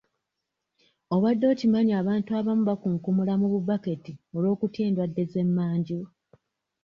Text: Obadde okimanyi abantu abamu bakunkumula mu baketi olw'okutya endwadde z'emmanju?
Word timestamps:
Obadde 1.15 1.45
okimanyi 1.53 1.93
abantu 2.01 2.29
abamu 2.39 2.63
bakunkumula 2.69 3.33
mu 3.41 3.47
baketi 3.69 4.13
olw'okutya 4.35 4.81
endwadde 4.87 5.23
z'emmanju? 5.31 5.99